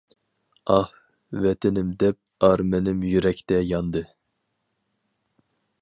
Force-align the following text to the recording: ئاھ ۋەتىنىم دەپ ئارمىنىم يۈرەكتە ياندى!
ئاھ 0.75 0.93
ۋەتىنىم 1.43 1.91
دەپ 2.05 2.47
ئارمىنىم 2.47 3.05
يۈرەكتە 3.11 3.61
ياندى! 3.75 4.05